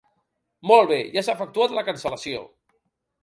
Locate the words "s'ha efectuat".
1.27-1.77